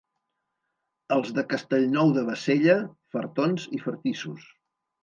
Els 1.17 1.29
de 1.35 1.43
Castellnou 1.53 2.15
de 2.17 2.25
Bassella, 2.31 2.79
fartons 3.17 3.71
i 3.79 3.85
fartissos. 3.89 4.53